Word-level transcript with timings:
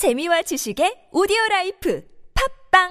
재미와 0.00 0.40
지식의 0.40 1.12
오디오 1.12 1.36
라이프 1.50 2.02
팟빵 2.72 2.88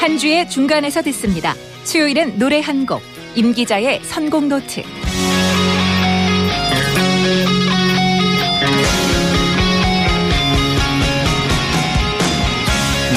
한 0.00 0.16
주의 0.16 0.48
중간에서 0.48 1.02
듣습니다. 1.02 1.52
수요일은 1.84 2.38
노래 2.38 2.60
한 2.60 2.86
곡, 2.86 3.02
임 3.34 3.52
기자의 3.52 4.02
선곡 4.02 4.46
노트. 4.46 4.80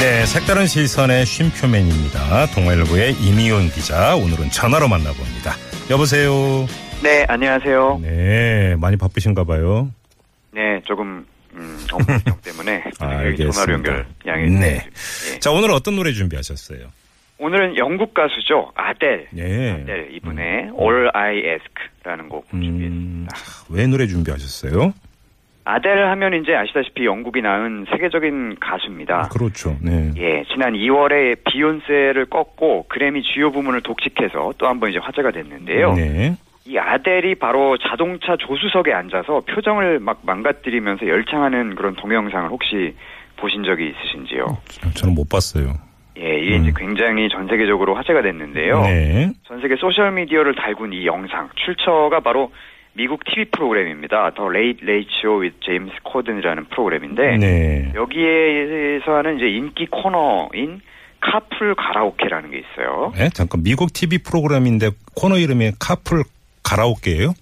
네, 0.01 0.25
색다른 0.25 0.67
시선의 0.67 1.25
쉼표맨입니다. 1.25 2.47
동아일보의 2.47 3.13
임희윤 3.21 3.70
기자. 3.69 4.13
오늘은 4.17 4.51
전화로 4.51 4.89
만나봅니다. 4.89 5.55
여보세요. 5.89 6.67
네, 7.04 7.25
안녕하세요. 7.27 7.99
네, 8.01 8.09
네, 8.09 8.75
많이 8.77 8.95
바쁘신가 8.97 9.43
봐요. 9.43 9.89
조금 10.85 11.26
음, 11.53 11.77
업무 11.93 12.05
일정 12.12 12.35
때문에 12.43 12.84
아, 12.99 13.05
알겠습니다. 13.20 13.52
전화로 13.52 13.73
연결 13.73 14.05
양해 14.27 14.45
네. 14.48 14.79
예. 15.34 15.39
자, 15.39 15.52
오늘 15.52 15.71
어떤 15.71 15.95
노래 15.95 16.12
준비하셨어요? 16.12 16.79
오늘은 17.39 17.77
영국 17.77 18.13
가수죠. 18.13 18.71
아델. 18.76 19.27
네. 19.31 19.71
아델 19.81 20.09
이분의 20.13 20.71
All 20.79 21.09
I 21.13 21.35
Ask라는 21.45 22.29
곡 22.29 22.48
음, 22.53 22.62
준비했습니다. 22.62 23.35
왜 23.70 23.88
노래 23.88 24.07
준비하셨어요? 24.07 24.93
아델 25.65 26.05
하면 26.07 26.34
이제 26.41 26.54
아시다시피 26.54 27.05
영국이 27.05 27.41
낳은 27.41 27.85
세계적인 27.91 28.57
가수입니다. 28.59 29.29
그렇죠. 29.29 29.77
네. 29.81 30.12
예, 30.17 30.43
지난 30.51 30.73
2월에 30.73 31.38
비욘세를 31.49 32.26
꺾고 32.26 32.88
그래미 32.90 33.23
주요 33.34 33.51
부문을 33.51 33.81
독식해서 33.81 34.54
또 34.57 34.67
한 34.67 34.79
번 34.79 34.90
이제 34.90 34.99
화제가 34.99 35.31
됐는데요. 35.31 35.93
네. 35.93 36.35
이 36.66 36.77
아델이 36.77 37.35
바로 37.35 37.77
자동차 37.77 38.38
조수석에 38.38 38.94
앉아서 38.94 39.41
표정을 39.41 39.99
막 39.99 40.21
망가뜨리면서 40.23 41.07
열창하는 41.07 41.76
그런 41.76 41.96
동영상을 41.96 42.49
혹시 42.49 42.96
보신 43.35 43.63
적이 43.63 43.90
있으신지요? 43.90 44.57
저는 44.96 45.13
못 45.13 45.27
봤어요. 45.27 45.74
예, 46.18 46.40
이게 46.40 46.55
이제 46.57 46.71
굉장히 46.77 47.27
전 47.27 47.48
세계적으로 47.48 47.96
화제가 47.96 48.21
됐는데요. 48.21 48.77
음. 48.77 48.84
네. 48.84 49.34
전 49.48 49.60
세계 49.62 49.76
소셜 49.76 50.12
미디어를 50.12 50.55
달군 50.55 50.93
이 50.93 51.05
영상 51.05 51.49
출처가 51.55 52.21
바로 52.21 52.52
미국 52.93 53.26
TV 53.26 53.46
프로그램입니다. 53.46 54.32
The 54.35 54.48
Late 54.48 54.85
Late 54.85 55.09
Show 55.21 55.41
with 55.41 55.57
제임스 55.65 55.93
코든이라는 56.04 56.65
프로그램인데 56.65 57.37
네. 57.37 57.91
여기에서 57.96 59.15
하는 59.15 59.37
이제 59.37 59.48
인기 59.48 59.87
코너인 59.87 60.82
카풀 61.20 61.74
가라오케라는 61.76 62.52
게 62.52 62.59
있어요. 62.59 63.12
네, 63.15 63.30
잠깐 63.30 63.63
미국 63.63 63.91
TV 63.91 64.19
프로그램인데 64.19 64.91
코너 65.16 65.38
이름이 65.38 65.72
카풀 65.80 66.24
가라오케예요? 66.63 67.33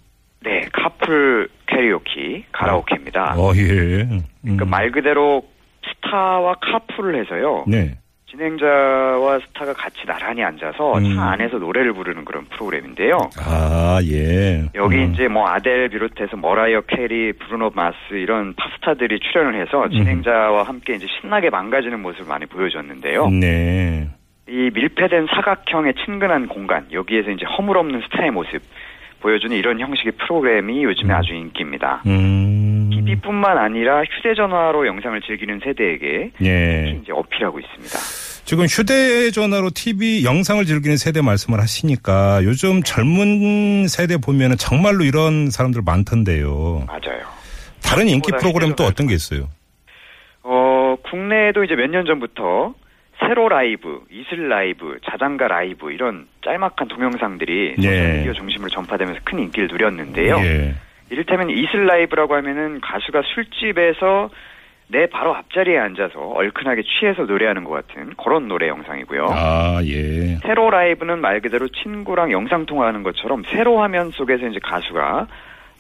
네, 0.44 0.66
Carpool 0.74 1.50
Karaoke 1.68 2.46
가라오케입니다. 2.52 3.36
어, 3.38 3.54
예. 3.56 4.02
음. 4.02 4.22
그러니까 4.42 4.66
말 4.66 4.92
그대로 4.92 5.44
스타와 5.86 6.56
카풀을 6.62 7.20
해서요. 7.22 7.66
네. 7.68 7.98
진행자와 8.32 9.40
스타가 9.48 9.74
같이 9.74 10.06
나란히 10.08 10.42
앉아서 10.42 10.98
음. 10.98 11.16
차 11.16 11.32
안에서 11.32 11.58
노래를 11.58 11.92
부르는 11.94 12.24
그런 12.24 12.46
프로그램인데요. 12.46 13.18
아, 13.38 14.00
예. 14.04 14.70
여기 14.74 14.98
음. 14.98 15.12
이제 15.12 15.28
뭐 15.28 15.48
아델 15.50 15.90
비롯해서 15.90 16.38
머라이어 16.38 16.82
캐리, 16.88 17.34
브루노 17.34 17.72
마스 17.76 17.98
이런 18.14 18.54
팝스타들이 18.56 19.20
출연을 19.20 19.62
해서 19.62 19.90
진행자와 19.90 20.64
함께 20.64 20.94
이제 20.94 21.08
신나게 21.20 21.50
망가지는 21.50 22.02
모습을 22.02 22.26
많이 22.28 22.46
보여줬는데요. 22.46 23.30
네. 23.30 24.08
이 24.48 24.70
밀폐된 24.74 25.28
사각형의 25.28 25.94
친근한 26.06 26.48
공간 26.48 26.88
여기에서 26.92 27.32
이제 27.32 27.46
허물없는 27.46 28.02
스타의 28.02 28.32
모습 28.32 28.62
보여주는 29.22 29.56
이런 29.56 29.80
형식의 29.80 30.14
프로그램이 30.14 30.84
요즘에 30.84 31.14
아주 31.14 31.34
인기입니다. 31.34 32.04
음. 32.08 32.90
TV뿐만 32.94 33.58
아니라 33.58 34.02
휴대전화로 34.04 34.86
영상을 34.88 35.20
즐기는 35.22 35.60
세대에게 35.64 36.32
예. 36.44 37.00
이제 37.02 37.12
어필하고 37.12 37.60
있습니다. 37.60 37.98
지금 38.44 38.66
휴대전화로 38.66 39.70
TV 39.74 40.26
영상을 40.26 40.64
즐기는 40.66 40.98
세대 40.98 41.22
말씀을 41.22 41.60
하시니까 41.60 42.44
요즘 42.44 42.82
젊은 42.84 43.88
세대 43.88 44.18
보면은 44.18 44.58
정말로 44.58 45.04
이런 45.04 45.50
사람들 45.50 45.82
많던데요. 45.86 46.86
맞아요. 46.88 47.22
다른 47.84 48.08
인기 48.08 48.32
프로그램 48.40 48.76
또 48.76 48.84
어떤 48.84 49.08
게 49.08 49.14
있어요? 49.16 49.48
어, 50.44 50.96
국내에도 51.10 51.64
이제 51.64 51.76
몇 51.76 51.88
년 51.90 52.06
전부터 52.06 52.74
세로 53.28 53.50
라이브, 53.50 54.02
이슬 54.10 54.50
라이브, 54.50 54.98
자장가 55.10 55.48
라이브 55.48 55.92
이런 55.92 56.28
짤막한 56.44 56.88
동영상들이 56.88 57.76
예. 57.78 57.82
소셜미디어 57.82 58.34
중심으로 58.34 58.70
전파되면서 58.70 59.22
큰 59.24 59.40
인기를 59.40 59.68
누렸는데요. 59.68 60.38
예. 60.38 60.74
이를테면 61.10 61.50
이슬 61.50 61.86
라이브라고 61.86 62.36
하면은 62.36 62.80
가수가 62.82 63.22
술집에서 63.34 64.30
내 64.88 65.06
바로 65.08 65.36
앞자리에 65.36 65.78
앉아서 65.78 66.20
얼큰하게 66.20 66.84
취해서 66.84 67.24
노래하는 67.24 67.64
것 67.64 67.72
같은 67.72 68.14
그런 68.16 68.48
노래 68.48 68.68
영상이고요. 68.68 69.28
아, 69.30 69.82
예. 69.86 70.36
세로 70.38 70.70
라이브는 70.70 71.20
말 71.20 71.40
그대로 71.40 71.68
친구랑 71.70 72.32
영상 72.32 72.66
통화하는 72.66 73.04
것처럼 73.04 73.44
세로 73.44 73.82
화면 73.82 74.12
속에서 74.12 74.48
이제 74.48 74.60
가수가 74.62 75.28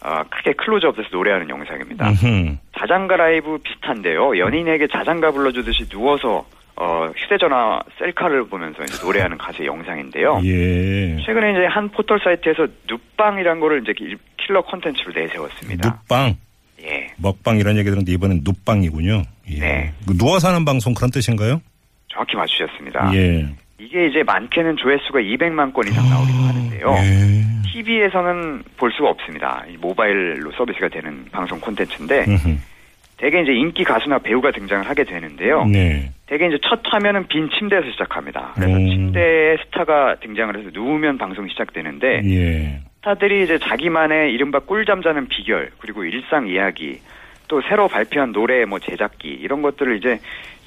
어, 0.03 0.23
크게 0.29 0.53
클로즈업돼서 0.53 1.09
노래하는 1.11 1.49
영상입니다. 1.49 2.09
음흠. 2.09 2.57
자장가 2.79 3.17
라이브 3.17 3.57
비슷한데요. 3.59 4.37
연인에게 4.37 4.87
자장가 4.87 5.31
불러주듯이 5.31 5.89
누워서 5.89 6.45
어, 6.75 7.11
휴대전화 7.15 7.81
셀카를 7.99 8.45
보면서 8.47 8.83
이제 8.83 9.03
노래하는 9.05 9.37
가수의 9.37 9.67
영상인데요. 9.67 10.41
예. 10.43 11.17
최근에 11.25 11.51
이제 11.51 11.65
한 11.69 11.89
포털 11.89 12.19
사이트에서 12.23 12.67
눕방이란 12.89 13.59
거를 13.59 13.81
이제 13.83 13.93
킬- 13.93 14.17
킬러 14.37 14.61
콘텐츠로 14.63 15.11
내세웠습니다. 15.13 15.89
눕방, 15.89 16.35
예, 16.83 17.07
먹방 17.17 17.57
이런 17.57 17.75
얘기 17.77 17.85
들었는데 17.85 18.11
이번엔 18.13 18.41
눕방이군요. 18.43 19.21
예. 19.51 19.59
네. 19.59 19.93
그 20.07 20.17
누워서 20.17 20.47
하는 20.47 20.65
방송 20.65 20.93
그런 20.93 21.11
뜻인가요? 21.11 21.61
정확히 22.11 22.35
맞추셨습니다. 22.35 23.11
예. 23.15 23.47
이게 23.79 24.07
이제 24.07 24.23
많게는 24.23 24.77
조회수가 24.77 25.19
200만 25.19 25.73
건 25.73 25.87
이상 25.87 26.07
나오기도 26.09 26.37
하는데요. 26.37 26.95
예. 26.97 27.43
TV에서는 27.73 28.63
볼 28.77 28.91
수가 28.91 29.09
없습니다. 29.09 29.63
이 29.69 29.77
모바일로 29.77 30.51
서비스가 30.57 30.89
되는 30.89 31.25
방송 31.31 31.59
콘텐츠인데 31.59 32.25
음흠. 32.27 32.57
대개 33.21 33.39
이제 33.39 33.53
인기 33.53 33.83
가수나 33.83 34.17
배우가 34.17 34.49
등장을 34.49 34.89
하게 34.89 35.03
되는데요. 35.03 35.63
네. 35.65 36.09
대개 36.25 36.47
이제 36.47 36.57
첫 36.67 36.81
화면은 36.85 37.27
빈 37.27 37.47
침대에서 37.51 37.91
시작합니다. 37.91 38.53
그래서 38.55 38.75
음. 38.75 38.87
침대에 38.89 39.57
스타가 39.57 40.15
등장을 40.21 40.57
해서 40.57 40.69
누우면 40.73 41.19
방송이 41.19 41.47
시작되는데 41.51 42.21
예. 42.25 42.79
스타들이 42.97 43.43
이제 43.43 43.59
자기만의 43.59 44.33
이른바 44.33 44.57
꿀잠 44.59 45.03
자는 45.03 45.27
비결 45.27 45.69
그리고 45.77 46.03
일상 46.03 46.47
이야기 46.47 46.99
또 47.51 47.61
새로 47.67 47.89
발표한 47.89 48.31
노래 48.31 48.63
뭐 48.63 48.79
제작기 48.79 49.27
이런 49.27 49.61
것들을 49.61 49.97
이제 49.97 50.21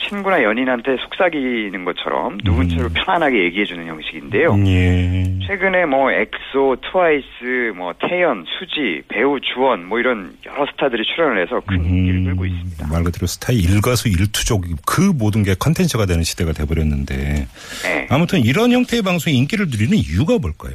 친구나 0.06 0.42
연인한테 0.42 0.98
속삭이는 0.98 1.82
것처럼 1.86 2.36
누운 2.44 2.69
채로 2.68 2.90
편안하게 2.90 3.42
얘기해주는 3.44 3.86
형식인데요. 3.86 4.54
예. 4.66 5.38
최근에 5.46 5.86
뭐 5.86 6.12
엑소, 6.12 6.76
트와이스, 6.82 7.72
뭐 7.74 7.94
태연, 7.98 8.44
수지, 8.58 9.00
배우 9.08 9.40
주원 9.40 9.86
뭐 9.86 9.98
이런 9.98 10.36
여러 10.44 10.66
스타들이 10.66 11.04
출연을 11.04 11.42
해서 11.42 11.62
큰 11.66 11.82
인기를 11.82 12.24
끌고 12.24 12.44
있습니다. 12.44 12.84
음, 12.84 12.90
말 12.92 13.02
그대로 13.02 13.26
스타의 13.26 13.60
일가수 13.60 14.08
일투족 14.08 14.66
그 14.84 15.00
모든 15.00 15.42
게 15.42 15.54
컨텐츠가 15.54 16.04
되는 16.04 16.22
시대가 16.22 16.52
돼버렸는데 16.52 17.46
네. 17.84 18.06
아무튼 18.10 18.40
이런 18.40 18.72
형태의 18.72 19.00
방송이 19.00 19.38
인기를 19.38 19.68
누리는 19.70 19.96
이유가 19.96 20.36
뭘까요? 20.38 20.74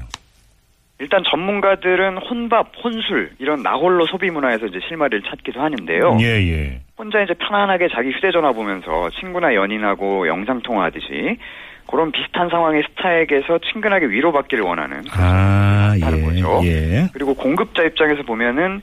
일단 1.00 1.24
전문가들은 1.30 2.18
혼밥, 2.18 2.74
혼술 2.84 3.32
이런 3.40 3.64
나홀로 3.64 4.06
소비 4.06 4.30
문화에서 4.30 4.66
이제 4.66 4.80
실마리를 4.88 5.24
찾기도 5.30 5.62
하는데요. 5.62 6.18
예, 6.20 6.26
예. 6.26 6.82
혼자 6.98 7.22
이제 7.22 7.34
편안하게 7.34 7.88
자기 7.94 8.12
휴대전화 8.12 8.52
보면서 8.52 9.10
친구나 9.12 9.56
연인하고 9.56 10.28
영상 10.28 10.62
통화하듯이 10.62 11.38
그런 11.88 12.12
비슷한 12.12 12.50
상황의 12.50 12.84
스타에게서 12.92 13.60
친근하게 13.72 14.08
위로받기를 14.08 14.64
원하는 14.64 15.02
아, 15.14 15.96
하는 16.02 16.26
거죠. 16.26 16.62
예. 16.66 17.08
그리고 17.14 17.34
공급자 17.34 17.84
입장에서 17.84 18.24
보면은 18.24 18.82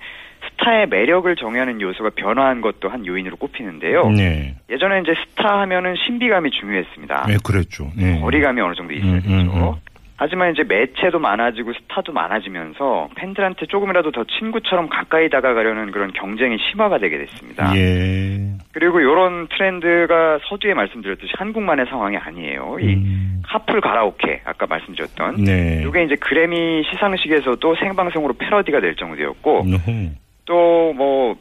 스타의 0.53 0.87
매력을 0.89 1.35
정의하는 1.37 1.81
요소가 1.83 2.11
변화한 2.17 2.63
것도 2.63 2.89
한 2.89 3.05
요인으로 3.05 3.37
꼽히는데요. 3.37 4.09
네. 4.11 4.55
예전에 4.71 5.01
이제 5.01 5.15
스타 5.15 5.61
하면은 5.61 5.95
신비감이 6.07 6.51
중요했습니다. 6.51 7.27
네, 7.29 7.37
그랬죠. 7.45 7.91
네. 7.97 8.19
거리감이 8.21 8.61
어느 8.61 8.75
정도 8.75 8.95
있어야 8.95 9.13
음, 9.13 9.21
되죠. 9.21 9.35
음, 9.35 9.51
음. 9.55 9.73
하지만 10.19 10.53
이제 10.53 10.63
매체도 10.63 11.19
많아지고 11.19 11.73
스타도 11.75 12.13
많아지면서 12.13 13.11
팬들한테 13.17 13.67
조금이라도 13.67 14.13
더 14.13 14.25
친구처럼 14.25 14.89
가까이 14.89 15.29
다가가려는 15.29 15.91
그런 15.91 16.13
경쟁이 16.13 16.57
심화가 16.71 16.99
되게 16.99 17.19
됐습니다. 17.19 17.77
예. 17.77 18.57
그리고 18.73 19.01
이런 19.01 19.47
트렌드가 19.49 20.39
서두에 20.49 20.73
말씀드렸듯이 20.75 21.33
한국만의 21.37 21.87
상황이 21.87 22.17
아니에요. 22.17 22.79
이 22.81 22.95
음. 22.95 23.43
카풀 23.47 23.81
가라오케 23.81 24.43
아까 24.45 24.67
말씀드렸던 24.67 25.45
네. 25.45 25.85
이게 25.87 26.05
이제 26.05 26.15
그래미 26.17 26.85
시상식에서도 26.91 27.77
생방송으로 27.77 28.35
패러디가 28.35 28.81
될 28.81 28.97
정도였고 28.97 29.63
음흠. 29.63 30.11
또뭐 30.47 31.37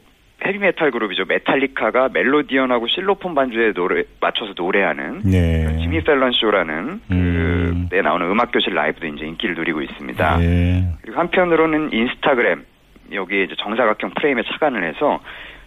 헤비메탈 0.45 0.91
그룹이죠. 0.91 1.25
메탈리카가 1.25 2.09
멜로디언하고 2.13 2.87
실로폰 2.87 3.33
반주에 3.35 3.73
노래 3.73 4.03
맞춰서 4.19 4.53
노래하는 4.55 5.21
네. 5.23 5.77
지미 5.79 6.03
팰런 6.03 6.31
쇼라는 6.33 7.01
음. 7.11 7.87
그때 7.89 8.01
나오는 8.01 8.29
음악 8.29 8.51
교실 8.51 8.73
라이브도 8.73 9.07
이제 9.07 9.25
인기를 9.25 9.55
누리고 9.55 9.81
있습니다. 9.81 10.41
예. 10.41 10.85
그리고 11.01 11.19
한편으로는 11.19 11.93
인스타그램 11.93 12.63
여기에 13.11 13.43
이제 13.43 13.55
정사각형 13.59 14.11
프레임에 14.15 14.43
착안을 14.43 14.87
해서 14.87 15.19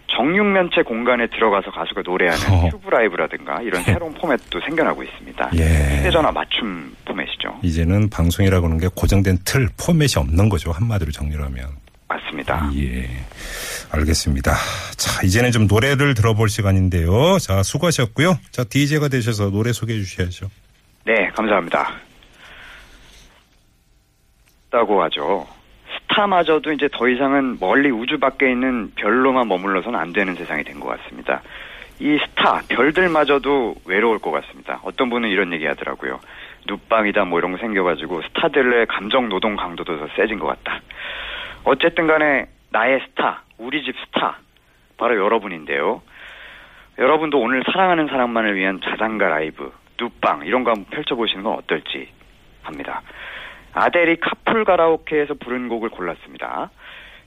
정육면체 0.07 0.81
공간에 0.83 1.27
들어가서 1.27 1.71
가수가 1.71 2.01
노래하는 2.03 2.39
어. 2.51 2.69
큐브 2.69 2.89
라이브라든가 2.89 3.61
이런 3.61 3.83
새로운 3.83 4.13
포맷도 4.13 4.59
생겨나고 4.61 5.03
있습니다. 5.03 5.51
예. 5.55 5.97
휴대전화 5.97 6.31
맞춤 6.31 6.91
포맷이죠. 7.05 7.59
이제는 7.61 8.09
방송이라고 8.09 8.65
하는 8.65 8.79
게 8.79 8.87
고정된 8.95 9.37
틀, 9.45 9.67
포맷이 9.77 10.17
없는 10.17 10.49
거죠. 10.49 10.71
한마디로 10.71 11.11
정리를 11.11 11.43
하면. 11.45 11.65
맞습니다. 12.07 12.71
예. 12.75 13.07
알겠습니다. 13.91 14.51
자, 14.97 15.25
이제는 15.25 15.51
좀 15.51 15.67
노래를 15.67 16.13
들어볼 16.13 16.49
시간인데요. 16.49 17.37
자, 17.39 17.63
수고하셨고요. 17.63 18.37
자, 18.51 18.63
DJ가 18.63 19.07
되셔서 19.07 19.49
노래 19.49 19.73
소개해 19.73 19.99
주셔야죠. 19.99 20.49
네, 21.05 21.29
감사합니다. 21.35 21.91
다고 24.69 25.01
하죠. 25.03 25.47
스타마저도 26.09 26.71
이제 26.73 26.87
더 26.93 27.07
이상은 27.09 27.57
멀리 27.59 27.89
우주 27.89 28.19
밖에 28.19 28.51
있는 28.51 28.91
별로만 28.95 29.47
머물러서는 29.47 29.97
안 29.99 30.13
되는 30.13 30.35
세상이 30.35 30.63
된 30.63 30.79
것 30.79 30.89
같습니다. 31.01 31.41
이 31.99 32.17
스타, 32.29 32.61
별들마저도 32.69 33.75
외로울 33.85 34.19
것 34.19 34.31
같습니다. 34.31 34.79
어떤 34.83 35.09
분은 35.09 35.29
이런 35.29 35.51
얘기 35.51 35.65
하더라고요. 35.65 36.19
눕방이다 36.67 37.25
뭐 37.25 37.39
이런 37.39 37.51
거 37.53 37.57
생겨가지고 37.57 38.21
스타들의 38.21 38.85
감정 38.87 39.27
노동 39.27 39.55
강도도 39.55 39.97
더 39.97 40.07
세진 40.15 40.37
것 40.39 40.47
같다. 40.47 40.81
어쨌든 41.63 42.07
간에 42.07 42.45
나의 42.71 43.01
스타, 43.01 43.43
우리 43.57 43.83
집 43.83 43.95
스타, 44.05 44.37
바로 44.97 45.17
여러분인데요. 45.17 46.01
여러분도 46.97 47.39
오늘 47.39 47.63
사랑하는 47.63 48.07
사람만을 48.07 48.55
위한 48.55 48.79
자장가 48.81 49.29
라이브, 49.29 49.71
눕방 49.99 50.45
이런 50.45 50.63
거 50.63 50.71
한번 50.71 50.85
펼쳐보시는 50.91 51.43
건 51.43 51.53
어떨지 51.53 52.09
합니다. 52.61 53.01
아델이 53.73 54.17
카풀 54.19 54.65
가라오케에서 54.65 55.35
부른 55.35 55.69
곡을 55.69 55.89
골랐습니다. 55.89 56.69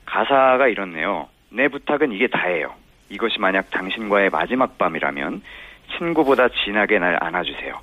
가사가 0.05 0.67
이렇네요. 0.67 1.27
내 1.49 1.67
부탁은 1.67 2.11
이게 2.11 2.27
다예요. 2.27 2.73
이것이 3.09 3.39
만약 3.39 3.69
당신과의 3.71 4.29
마지막 4.29 4.77
밤이라면 4.77 5.41
친구보다 5.97 6.49
진하게 6.49 6.99
날 6.99 7.17
안아주세요. 7.21 7.79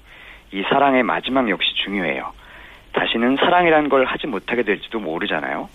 이 0.52 0.62
사랑의 0.62 1.02
마지막 1.02 1.48
역시 1.48 1.74
중요해요. 1.84 2.32
다시는 2.92 3.36
사랑이란 3.36 3.88
걸 3.88 4.04
하지 4.04 4.26
못하게 4.26 4.62
될지도 4.62 4.98
모르잖아요. 4.98 5.68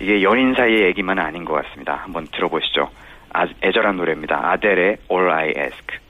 이게 0.00 0.22
연인 0.22 0.54
사이의 0.54 0.86
얘기만은 0.88 1.22
아닌 1.22 1.44
것 1.44 1.54
같습니다. 1.54 1.94
한번 1.96 2.26
들어보시죠. 2.26 2.90
아, 3.32 3.46
애절한 3.62 3.96
노래입니다. 3.96 4.50
아델의 4.52 4.98
All 5.10 5.30
I 5.30 5.52
Ask. 5.56 6.05